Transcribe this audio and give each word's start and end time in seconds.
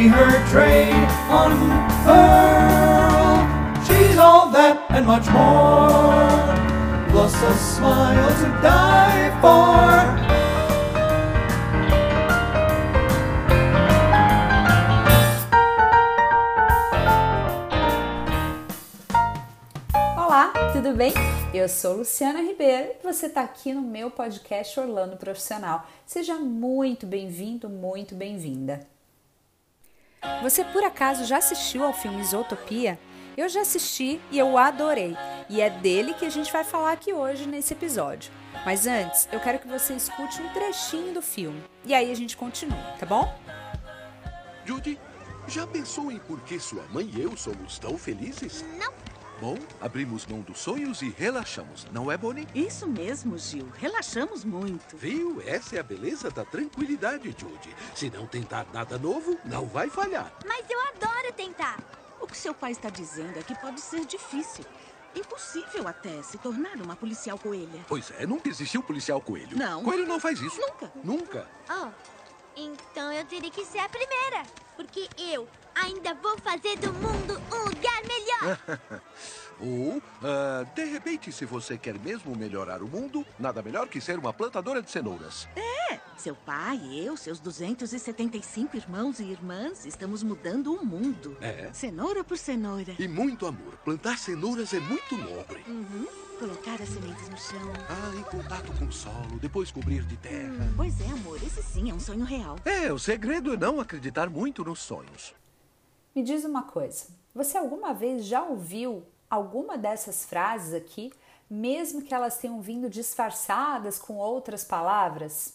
see 0.00 0.08
her 0.08 0.32
trade 0.48 1.08
unfurl. 1.28 1.76
She's 3.84 4.16
all 4.16 4.48
that 4.50 4.76
and 4.90 5.06
much 5.06 5.28
more, 5.28 6.56
plus 7.10 7.34
a 7.42 7.54
smile 7.54 8.30
to 8.40 8.48
die 8.62 9.28
for. 9.42 10.00
Olá, 20.16 20.52
tudo 20.72 20.94
bem? 20.94 21.12
Eu 21.52 21.68
sou 21.68 21.96
Luciana 21.96 22.40
Ribeiro 22.40 22.92
e 22.98 23.02
você 23.02 23.26
está 23.26 23.42
aqui 23.42 23.74
no 23.74 23.82
meu 23.82 24.10
podcast 24.10 24.80
Orlando 24.80 25.18
Profissional. 25.18 25.86
Seja 26.06 26.36
muito 26.36 27.06
bem-vindo, 27.06 27.68
muito 27.68 28.14
bem-vinda. 28.14 28.80
Você 30.42 30.64
por 30.64 30.84
acaso 30.84 31.24
já 31.24 31.38
assistiu 31.38 31.84
ao 31.84 31.92
filme 31.92 32.20
Isotopia? 32.20 32.98
Eu 33.36 33.48
já 33.48 33.62
assisti 33.62 34.20
e 34.30 34.38
eu 34.38 34.58
adorei, 34.58 35.16
e 35.48 35.60
é 35.60 35.70
dele 35.70 36.14
que 36.14 36.26
a 36.26 36.30
gente 36.30 36.52
vai 36.52 36.64
falar 36.64 36.92
aqui 36.92 37.12
hoje 37.12 37.46
nesse 37.46 37.72
episódio. 37.72 38.30
Mas 38.66 38.86
antes, 38.86 39.28
eu 39.32 39.40
quero 39.40 39.58
que 39.58 39.68
você 39.68 39.94
escute 39.94 40.42
um 40.42 40.48
trechinho 40.50 41.14
do 41.14 41.22
filme 41.22 41.62
e 41.84 41.94
aí 41.94 42.10
a 42.10 42.14
gente 42.14 42.36
continua, 42.36 42.82
tá 42.98 43.06
bom? 43.06 43.34
Judy, 44.64 44.98
já 45.48 45.66
pensou 45.66 46.12
em 46.12 46.18
por 46.18 46.40
que 46.40 46.58
sua 46.58 46.82
mãe 46.92 47.10
e 47.14 47.22
eu 47.22 47.36
somos 47.36 47.78
tão 47.78 47.96
felizes? 47.96 48.64
Não. 48.78 48.99
Bom, 49.40 49.56
abrimos 49.80 50.26
mão 50.26 50.42
dos 50.42 50.58
sonhos 50.58 51.00
e 51.00 51.08
relaxamos, 51.08 51.86
não 51.90 52.12
é, 52.12 52.16
Bonnie? 52.18 52.46
Isso 52.54 52.86
mesmo, 52.86 53.38
Gil. 53.38 53.66
Relaxamos 53.78 54.44
muito. 54.44 54.94
Viu? 54.98 55.42
Essa 55.46 55.76
é 55.76 55.80
a 55.80 55.82
beleza 55.82 56.30
da 56.30 56.44
tranquilidade, 56.44 57.34
Judy. 57.38 57.74
Se 57.94 58.10
não 58.10 58.26
tentar 58.26 58.66
nada 58.70 58.98
novo, 58.98 59.38
não 59.46 59.64
vai 59.64 59.88
falhar. 59.88 60.30
Mas 60.46 60.68
eu 60.68 60.78
adoro 60.78 61.32
tentar. 61.34 61.78
O 62.20 62.26
que 62.26 62.36
seu 62.36 62.52
pai 62.52 62.72
está 62.72 62.90
dizendo 62.90 63.38
é 63.38 63.42
que 63.42 63.54
pode 63.54 63.80
ser 63.80 64.04
difícil. 64.04 64.66
Impossível 65.16 65.88
até 65.88 66.22
se 66.22 66.36
tornar 66.36 66.76
uma 66.76 66.94
policial 66.94 67.38
coelha. 67.38 67.82
Pois 67.88 68.12
é, 68.18 68.26
nunca 68.26 68.50
existiu 68.50 68.82
policial 68.82 69.22
coelho. 69.22 69.56
Não. 69.56 69.82
Coelho 69.82 70.06
não 70.06 70.20
faz 70.20 70.38
isso. 70.38 70.60
Nunca. 70.60 70.92
Nunca. 71.02 71.48
Oh, 71.70 71.88
então 72.54 73.10
eu 73.10 73.24
teria 73.24 73.50
que 73.50 73.64
ser 73.64 73.78
a 73.78 73.88
primeira. 73.88 74.42
Porque 74.76 75.08
eu 75.18 75.48
ainda 75.84 76.14
vou 76.14 76.38
fazer 76.38 76.76
do 76.78 76.92
mundo 76.94 77.40
um 77.52 77.64
lugar 77.68 78.02
melhor. 78.06 78.58
Ou, 79.60 80.02
ah, 80.22 80.64
de 80.74 80.84
repente, 80.84 81.30
se 81.30 81.44
você 81.44 81.76
quer 81.76 81.98
mesmo 81.98 82.34
melhorar 82.34 82.82
o 82.82 82.88
mundo, 82.88 83.26
nada 83.38 83.62
melhor 83.62 83.88
que 83.88 84.00
ser 84.00 84.18
uma 84.18 84.32
plantadora 84.32 84.80
de 84.80 84.90
cenouras. 84.90 85.46
Seu 86.20 86.34
pai, 86.34 86.78
eu, 86.92 87.16
seus 87.16 87.40
275 87.40 88.76
irmãos 88.76 89.20
e 89.20 89.24
irmãs, 89.24 89.86
estamos 89.86 90.22
mudando 90.22 90.74
o 90.74 90.84
mundo. 90.84 91.34
É. 91.40 91.70
Cenoura 91.72 92.22
por 92.22 92.36
cenoura. 92.36 92.94
E 92.98 93.08
muito 93.08 93.46
amor. 93.46 93.74
Plantar 93.82 94.18
cenouras 94.18 94.74
é 94.74 94.80
muito 94.80 95.16
nobre. 95.16 95.64
Uhum. 95.66 96.06
Colocar 96.38 96.74
as 96.74 96.90
sementes 96.90 97.26
no 97.26 97.38
chão. 97.38 97.72
Ah, 97.88 98.14
em 98.14 98.22
contato 98.24 98.70
com 98.78 98.84
o 98.84 98.92
solo, 98.92 99.38
depois 99.40 99.70
cobrir 99.70 100.04
de 100.04 100.18
terra. 100.18 100.70
Pois 100.76 101.00
é, 101.00 101.06
amor, 101.06 101.38
esse 101.42 101.62
sim 101.62 101.90
é 101.90 101.94
um 101.94 102.00
sonho 102.00 102.26
real. 102.26 102.56
É, 102.66 102.92
o 102.92 102.98
segredo 102.98 103.54
é 103.54 103.56
não 103.56 103.80
acreditar 103.80 104.28
muito 104.28 104.62
nos 104.62 104.80
sonhos. 104.80 105.34
Me 106.14 106.22
diz 106.22 106.44
uma 106.44 106.62
coisa: 106.62 107.06
você 107.34 107.56
alguma 107.56 107.94
vez 107.94 108.24
já 108.24 108.42
ouviu 108.42 109.04
alguma 109.28 109.78
dessas 109.78 110.24
frases 110.24 110.74
aqui, 110.74 111.12
mesmo 111.48 112.02
que 112.02 112.14
elas 112.14 112.38
tenham 112.38 112.60
vindo 112.60 112.90
disfarçadas 112.90 113.98
com 113.98 114.16
outras 114.16 114.64
palavras? 114.64 115.54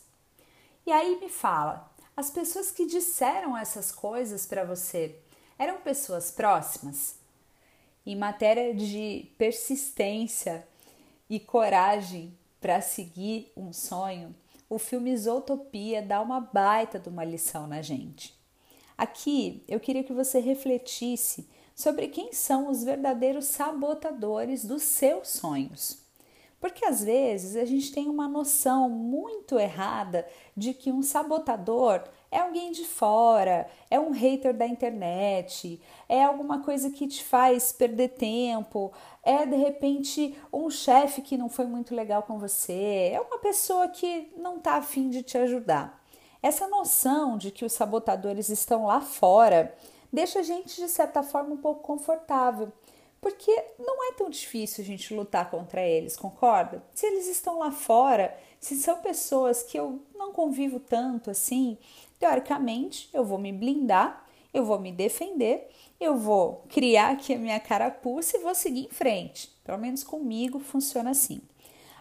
E 0.86 0.92
aí 0.92 1.20
me 1.20 1.30
fala, 1.30 1.92
as 2.16 2.30
pessoas 2.30 2.72
que 2.72 2.86
disseram 2.86 3.58
essas 3.58 3.92
coisas 3.92 4.46
para 4.46 4.64
você 4.64 5.16
eram 5.58 5.82
pessoas 5.82 6.32
próximas? 6.32 7.16
Em 8.06 8.16
matéria 8.16 8.74
de 8.74 9.32
persistência 9.38 10.66
e 11.30 11.40
coragem 11.40 12.38
para 12.62 12.82
seguir 12.82 13.52
um 13.58 13.74
sonho, 13.74 14.36
o 14.70 14.78
filme 14.78 15.12
Isotopia 15.12 16.02
dá 16.02 16.22
uma 16.22 16.40
baita 16.40 17.00
de 17.00 17.10
uma 17.10 17.24
lição 17.24 17.68
na 17.68 17.82
gente. 17.82 18.34
Aqui 18.98 19.64
eu 19.68 19.80
queria 19.80 20.04
que 20.04 20.14
você 20.14 20.40
refletisse 20.40 21.48
sobre 21.76 22.08
quem 22.08 22.32
são 22.32 22.70
os 22.70 22.84
verdadeiros 22.84 23.46
sabotadores 23.46 24.64
dos 24.64 24.84
seus 24.84 25.30
sonhos. 25.30 26.06
Porque 26.60 26.86
às 26.86 27.04
vezes 27.04 27.56
a 27.58 27.66
gente 27.66 27.92
tem 27.92 28.08
uma 28.10 28.28
noção 28.28 28.90
muito 28.90 29.60
errada 29.60 30.26
de 30.56 30.74
que 30.74 30.92
um 30.92 31.04
sabotador 31.04 32.04
é 32.32 32.40
alguém 32.40 32.72
de 32.72 32.86
fora, 32.86 33.68
é 33.92 34.00
um 34.00 34.12
hater 34.12 34.56
da 34.56 34.66
internet, 34.66 35.80
é 36.10 36.24
alguma 36.24 36.64
coisa 36.64 36.90
que 36.90 37.08
te 37.08 37.24
faz 37.24 37.72
perder 37.72 38.10
tempo, 38.10 38.92
é 39.22 39.46
de 39.46 39.56
repente 39.56 40.36
um 40.52 40.70
chefe 40.70 41.22
que 41.22 41.38
não 41.38 41.50
foi 41.50 41.66
muito 41.66 41.94
legal 41.94 42.24
com 42.24 42.40
você, 42.40 43.12
é 43.14 43.22
uma 43.22 43.38
pessoa 43.38 43.88
que 43.90 44.32
não 44.36 44.58
está 44.58 44.76
afim 44.76 45.10
de 45.10 45.22
te 45.22 45.38
ajudar. 45.38 46.04
Essa 46.46 46.68
noção 46.68 47.40
de 47.40 47.50
que 47.50 47.66
os 47.66 47.74
sabotadores 47.74 48.50
estão 48.50 48.86
lá 48.86 49.02
fora 49.02 49.76
deixa 50.14 50.42
a 50.42 50.44
gente, 50.44 50.80
de 50.80 50.88
certa 50.88 51.24
forma, 51.24 51.56
um 51.56 51.58
pouco 51.58 51.82
confortável, 51.82 52.72
porque 53.20 53.52
não 53.80 54.08
é 54.08 54.14
tão 54.14 54.30
difícil 54.30 54.84
a 54.84 54.86
gente 54.86 55.12
lutar 55.12 55.50
contra 55.50 55.82
eles, 55.82 56.16
concorda? 56.16 56.84
Se 56.94 57.08
eles 57.08 57.26
estão 57.28 57.58
lá 57.58 57.72
fora, 57.72 58.38
se 58.60 58.76
são 58.76 59.02
pessoas 59.02 59.64
que 59.64 59.76
eu 59.76 60.00
não 60.14 60.32
convivo 60.32 60.80
tanto 60.80 61.32
assim, 61.32 61.80
teoricamente 62.20 63.10
eu 63.12 63.26
vou 63.26 63.40
me 63.40 63.52
blindar, 63.52 64.24
eu 64.54 64.64
vou 64.64 64.78
me 64.78 64.92
defender, 64.92 65.68
eu 66.00 66.16
vou 66.16 66.64
criar 66.70 67.14
aqui 67.14 67.34
a 67.34 67.40
minha 67.40 67.60
carapuça 67.60 68.38
e 68.38 68.42
vou 68.42 68.54
seguir 68.54 68.86
em 68.86 68.90
frente. 68.90 69.52
Pelo 69.64 69.80
menos 69.80 70.04
comigo 70.04 70.60
funciona 70.60 71.10
assim. 71.10 71.42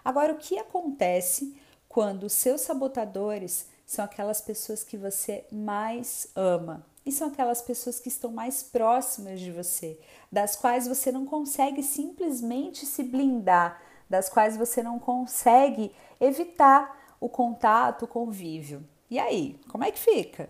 Agora, 0.05 0.35
o 0.35 0.37
que 0.37 0.59
acontece 0.59 1.57
quando 1.89 2.25
os 2.25 2.35
seus 2.35 2.61
sabotadores 2.61 3.73
são 3.87 4.05
aquelas 4.05 4.41
pessoas 4.41 4.83
que 4.83 4.97
você 4.97 5.45
mais 5.51 6.29
ama? 6.35 6.87
E 7.07 7.13
são 7.13 7.29
aquelas 7.29 7.61
pessoas 7.61 8.01
que 8.01 8.09
estão 8.09 8.33
mais 8.33 8.63
próximas 8.63 9.39
de 9.39 9.53
você, 9.53 9.99
das 10.33 10.57
quais 10.57 10.89
você 10.89 11.13
não 11.13 11.27
consegue 11.27 11.83
simplesmente 11.83 12.87
se 12.87 13.03
blindar, 13.03 13.81
das 14.09 14.29
quais 14.29 14.57
você 14.57 14.83
não 14.83 14.99
consegue 14.99 15.93
evitar 16.19 17.17
o 17.21 17.29
contato, 17.29 18.05
o 18.05 18.09
convívio. 18.09 18.83
E 19.11 19.19
aí, 19.19 19.61
como 19.69 19.85
é 19.85 19.91
que 19.91 19.99
fica? 19.99 20.49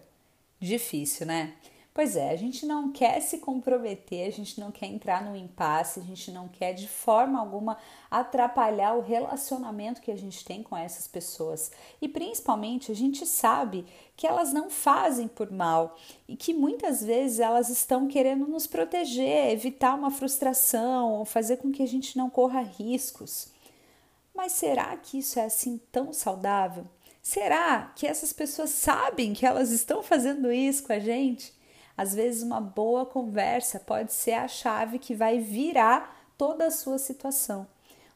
Difícil, 0.61 1.27
né? 1.27 1.55
Pois 1.95 2.17
é, 2.17 2.31
a 2.31 2.37
gente 2.37 2.67
não 2.67 2.91
quer 2.91 3.21
se 3.21 3.39
comprometer, 3.39 4.27
a 4.27 4.33
gente 4.33 4.59
não 4.59 4.73
quer 4.73 4.87
entrar 4.87 5.23
no 5.25 5.37
impasse, 5.37 6.01
a 6.01 6.03
gente 6.03 6.33
não 6.33 6.49
quer 6.49 6.73
de 6.73 6.89
forma 6.89 7.39
alguma 7.39 7.79
atrapalhar 8.11 8.95
o 8.95 9.01
relacionamento 9.01 10.01
que 10.01 10.11
a 10.11 10.17
gente 10.17 10.45
tem 10.45 10.61
com 10.61 10.77
essas 10.77 11.07
pessoas. 11.07 11.71
E 12.03 12.09
principalmente 12.09 12.91
a 12.91 12.97
gente 12.97 13.25
sabe 13.25 13.87
que 14.17 14.27
elas 14.27 14.53
não 14.53 14.69
fazem 14.69 15.29
por 15.29 15.53
mal 15.53 15.97
e 16.27 16.35
que 16.35 16.53
muitas 16.53 17.01
vezes 17.01 17.39
elas 17.39 17.69
estão 17.69 18.09
querendo 18.09 18.45
nos 18.49 18.67
proteger, 18.67 19.53
evitar 19.53 19.95
uma 19.95 20.11
frustração 20.11 21.13
ou 21.13 21.25
fazer 21.25 21.59
com 21.59 21.71
que 21.71 21.83
a 21.85 21.89
gente 21.89 22.19
não 22.19 22.29
corra 22.29 22.61
riscos. 22.61 23.53
Mas 24.35 24.51
será 24.51 24.97
que 24.97 25.19
isso 25.19 25.39
é 25.39 25.45
assim 25.45 25.81
tão 25.93 26.13
saudável? 26.13 26.89
Será 27.23 27.93
que 27.95 28.05
essas 28.05 28.33
pessoas 28.33 28.71
sabem 28.71 29.33
que 29.33 29.47
elas 29.47 29.71
estão 29.71 30.03
fazendo 30.03 30.53
isso 30.53 30.83
com 30.83 30.93
a 30.93 30.99
gente? 30.99 31.55
Às 31.97 32.15
vezes, 32.15 32.43
uma 32.43 32.61
boa 32.61 33.07
conversa 33.07 33.79
pode 33.81 34.13
ser 34.13 34.33
a 34.33 34.49
chave 34.49 34.99
que 34.99 35.15
vai 35.15 35.39
virar 35.39 36.17
toda 36.37 36.67
a 36.67 36.71
sua 36.71 36.99
situação. 36.99 37.67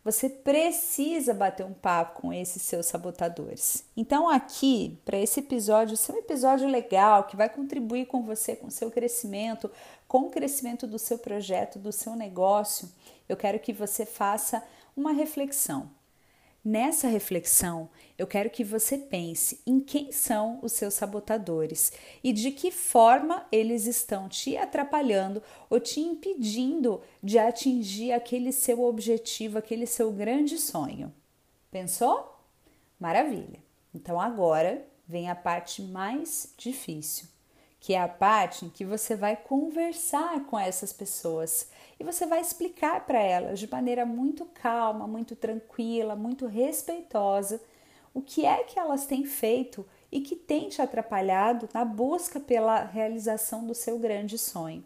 Você 0.05 0.29
precisa 0.29 1.35
bater 1.35 1.67
um 1.67 1.75
papo 1.75 2.23
com 2.23 2.33
esses 2.33 2.63
seus 2.63 2.87
sabotadores. 2.87 3.85
Então, 3.97 4.29
aqui, 4.29 4.99
para 5.05 5.19
esse 5.19 5.41
episódio 5.41 5.97
ser 5.97 6.13
um 6.13 6.19
episódio 6.19 6.67
legal 6.69 7.25
que 7.25 7.37
vai 7.37 7.49
contribuir 7.49 8.07
com 8.07 8.23
você, 8.23 8.57
com 8.57 8.69
o 8.69 8.71
seu 8.71 8.91
crescimento, 8.91 9.71
com 10.07 10.21
o 10.21 10.31
crescimento 10.31 10.87
do 10.87 10.99
seu 10.99 11.19
projeto, 11.19 11.79
do 11.79 11.93
seu 11.93 12.17
negócio, 12.17 12.89
eu 13.29 13.37
quero 13.37 13.59
que 13.59 13.73
você 13.73 14.07
faça 14.07 14.63
uma 14.97 15.13
reflexão. 15.13 15.91
Nessa 16.71 17.09
reflexão, 17.09 17.89
eu 18.19 18.27
quero 18.27 18.51
que 18.51 18.63
você 18.63 18.99
pense 18.99 19.63
em 19.67 19.81
quem 19.81 20.13
são 20.13 20.59
os 20.61 20.73
seus 20.73 20.93
sabotadores 20.93 21.91
e 22.23 22.31
de 22.31 22.51
que 22.51 22.71
forma 22.71 23.47
eles 23.51 23.87
estão 23.87 24.29
te 24.29 24.55
atrapalhando 24.55 25.43
ou 25.71 25.81
te 25.81 25.99
impedindo 25.99 27.01
de 27.23 27.39
atingir 27.39 28.13
aquele 28.13 28.53
seu 28.53 28.83
objetivo, 28.83 29.57
aquele 29.57 29.87
seu 29.87 30.13
grande 30.13 30.59
sonho. 30.59 31.11
Pensou? 31.71 32.39
Maravilha! 33.01 33.63
Então 33.95 34.21
agora 34.21 34.87
vem 35.07 35.31
a 35.31 35.35
parte 35.35 35.81
mais 35.81 36.53
difícil, 36.59 37.29
que 37.81 37.95
é 37.95 38.01
a 38.01 38.09
parte 38.09 38.65
em 38.65 38.71
que 38.71 38.85
você 38.85 39.15
vai 39.15 39.37
conversar 39.37 40.45
com 40.47 40.59
essas 40.59 40.93
pessoas 40.93 41.69
e 41.99 42.05
você 42.05 42.27
vai 42.27 42.41
explicar 42.41 43.07
para 43.07 43.21
elas 43.21 43.59
de 43.59 43.71
maneira 43.71 44.05
muito 44.05 44.45
calma, 44.47 45.07
muito 45.07 45.37
tranquila, 45.37 46.17
muito 46.17 46.47
respeitosa 46.47 47.61
o 48.19 48.21
que 48.23 48.45
é 48.45 48.65
que 48.65 48.79
elas 48.79 49.07
têm 49.07 49.25
feito 49.25 49.87
e 50.11 50.21
que 50.21 50.35
tem 50.35 50.69
te 50.69 50.83
atrapalhado 50.83 51.69
na 51.73 51.85
busca 51.85 52.41
pela 52.41 52.83
realização 52.83 53.65
do 53.65 53.75
seu 53.75 53.99
grande 53.99 54.37
sonho. 54.39 54.85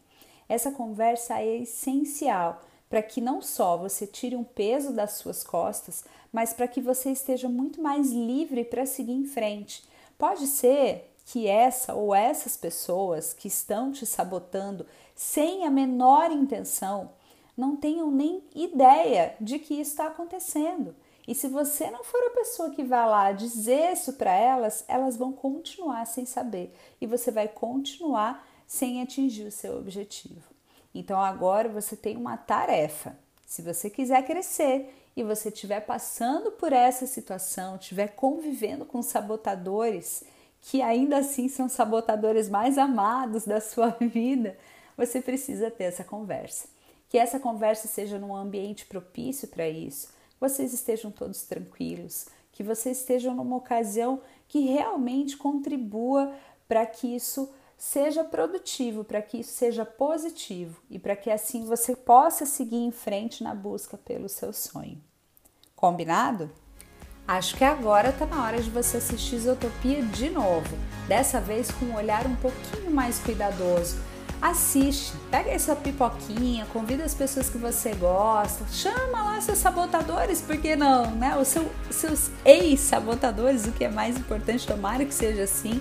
Essa 0.49 0.71
conversa 0.71 1.41
é 1.41 1.59
essencial 1.59 2.61
para 2.91 3.03
que 3.03 3.23
não 3.23 3.41
só 3.41 3.79
você 3.79 4.07
tire 4.07 4.37
um 4.37 4.45
peso 4.45 4.93
das 4.93 5.13
suas 5.13 5.43
costas, 5.43 6.05
mas 6.31 6.53
para 6.53 6.69
que 6.69 6.81
você 6.81 7.11
esteja 7.11 7.49
muito 7.49 7.81
mais 7.81 8.11
livre 8.13 8.65
para 8.65 8.85
seguir 8.85 9.13
em 9.13 9.25
frente. 9.25 9.83
Pode 10.19 10.47
ser 10.47 11.12
que 11.25 11.47
essa 11.47 11.95
ou 11.95 12.15
essas 12.15 12.57
pessoas 12.57 13.33
que 13.33 13.49
estão 13.49 13.93
te 13.93 14.05
sabotando 14.05 14.87
sem 15.15 15.65
a 15.65 15.71
menor 15.71 16.31
intenção 16.31 17.11
não 17.57 17.77
tenham 17.77 18.11
nem 18.11 18.43
ideia 18.55 19.35
de 19.41 19.59
que 19.59 19.75
isso 19.75 19.91
está 19.93 20.07
acontecendo. 20.07 20.95
E 21.27 21.35
se 21.35 21.47
você 21.47 21.91
não 21.91 22.03
for 22.03 22.21
a 22.25 22.31
pessoa 22.31 22.71
que 22.71 22.83
vai 22.83 23.09
lá 23.09 23.31
dizer 23.33 23.93
isso 23.93 24.15
para 24.15 24.35
elas, 24.35 24.85
elas 24.89 25.17
vão 25.17 25.33
continuar 25.33 26.05
sem 26.07 26.27
saber 26.27 26.75
e 27.01 27.07
você 27.07 27.31
vai 27.31 27.47
continuar 27.47 28.47
sem 28.67 29.01
atingir 29.01 29.47
o 29.47 29.53
seu 29.53 29.79
objetivo. 29.79 30.51
Então 30.95 31.21
agora 31.21 31.69
você 31.69 31.97
tem 31.97 32.17
uma 32.17 32.37
tarefa. 32.37 33.17
Se 33.47 33.63
você 33.63 33.89
quiser 33.89 34.25
crescer 34.27 34.95
e 35.15 35.23
você 35.23 35.49
estiver 35.49 35.81
passando 35.81 36.51
por 36.53 36.73
essa 36.73 37.07
situação, 37.07 37.77
estiver 37.77 38.09
convivendo 38.09 38.85
com 38.85 39.03
sabotadores, 39.03 40.25
que 40.63 40.81
ainda 40.81 41.19
assim 41.19 41.49
são 41.49 41.69
sabotadores 41.69 42.49
mais 42.49 42.79
amados 42.79 43.45
da 43.45 43.61
sua 43.61 43.91
vida, 44.01 44.57
você 44.97 45.21
precisa 45.21 45.71
ter 45.71 45.85
essa 45.85 46.05
conversa. 46.05 46.69
Que 47.09 47.19
essa 47.19 47.39
conversa 47.39 47.89
seja 47.89 48.19
num 48.19 48.35
ambiente 48.35 48.87
propício 48.87 49.49
para 49.49 49.69
isso, 49.69 50.09
vocês 50.41 50.73
estejam 50.73 51.11
todos 51.11 51.43
tranquilos, 51.43 52.27
que 52.53 52.63
vocês 52.63 52.99
estejam 52.99 53.35
numa 53.35 53.57
ocasião 53.57 54.21
que 54.49 54.61
realmente 54.61 55.37
contribua 55.37 56.33
para 56.69 56.87
que 56.87 57.15
isso 57.15 57.53
seja 57.77 58.23
produtivo, 58.23 59.03
para 59.03 59.21
que 59.21 59.39
isso 59.39 59.53
seja 59.53 59.85
positivo 59.85 60.81
e 60.89 60.99
para 60.99 61.17
que 61.17 61.31
assim 61.31 61.65
você 61.65 61.97
possa 61.97 62.47
seguir 62.47 62.77
em 62.77 62.93
frente 62.93 63.43
na 63.43 63.55
busca 63.55 63.99
pelo 63.99 64.29
seu 64.29 64.53
sonho. 64.53 65.03
Combinado? 65.75 66.51
Acho 67.27 67.57
que 67.57 67.65
agora 67.65 68.09
está 68.09 68.27
na 68.27 68.43
hora 68.45 68.61
de 68.61 68.69
você 68.69 68.97
assistir 68.97 69.37
Isotopia 69.37 70.03
de 70.03 70.29
novo, 70.29 70.77
dessa 71.07 71.41
vez 71.41 71.71
com 71.71 71.87
um 71.87 71.95
olhar 71.95 72.27
um 72.27 72.35
pouquinho 72.35 72.91
mais 72.91 73.19
cuidadoso. 73.21 73.97
Assiste, 74.41 75.13
pega 75.31 75.51
essa 75.51 75.77
pipoquinha, 75.77 76.67
convida 76.73 77.05
as 77.05 77.15
pessoas 77.15 77.49
que 77.49 77.59
você 77.59 77.95
gosta, 77.95 78.65
chama 78.73 79.23
lá 79.23 79.41
seus 79.41 79.59
sabotadores, 79.59 80.41
por 80.41 80.57
que 80.57 80.75
não, 80.75 81.13
né? 81.13 81.37
Os 81.37 81.47
seu, 81.47 81.71
seus 81.91 82.29
ex-sabotadores, 82.45 83.67
o 83.67 83.73
que 83.73 83.85
é 83.85 83.89
mais 83.89 84.17
importante, 84.17 84.67
tomara 84.67 85.05
que 85.05 85.15
seja 85.15 85.45
assim. 85.45 85.81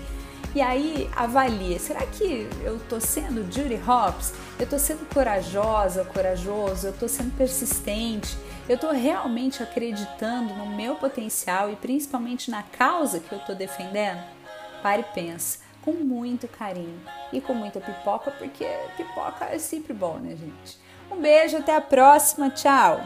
E 0.54 0.60
aí 0.60 1.08
avalie, 1.16 1.78
será 1.78 2.04
que 2.04 2.46
eu 2.62 2.78
tô 2.80 3.00
sendo 3.00 3.50
Judy 3.50 3.80
Hopps? 3.88 4.34
Eu 4.60 4.68
tô 4.68 4.78
sendo 4.78 5.08
corajosa, 5.08 6.04
corajoso, 6.04 6.88
eu 6.88 6.92
tô 6.92 7.08
sendo 7.08 7.34
persistente, 7.38 8.36
eu 8.68 8.76
tô 8.76 8.90
realmente 8.90 9.62
acreditando 9.62 10.52
no 10.52 10.66
meu 10.66 10.96
potencial 10.96 11.70
e 11.72 11.76
principalmente 11.76 12.50
na 12.50 12.62
causa 12.62 13.18
que 13.18 13.32
eu 13.32 13.38
tô 13.38 13.54
defendendo? 13.54 14.22
Pare 14.82 15.00
e 15.00 15.14
pensa, 15.14 15.60
com 15.80 15.92
muito 15.92 16.46
carinho 16.46 17.00
e 17.32 17.40
com 17.40 17.54
muita 17.54 17.80
pipoca, 17.80 18.30
porque 18.32 18.66
pipoca 18.98 19.46
é 19.46 19.58
sempre 19.58 19.94
bom, 19.94 20.18
né, 20.18 20.36
gente? 20.36 20.78
Um 21.10 21.16
beijo, 21.16 21.56
até 21.56 21.74
a 21.74 21.80
próxima, 21.80 22.50
tchau! 22.50 23.00